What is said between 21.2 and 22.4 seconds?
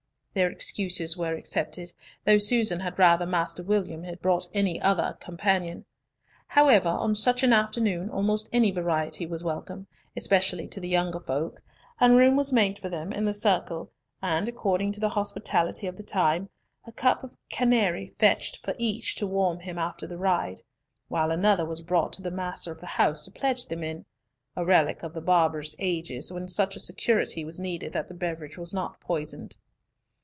another was brought to the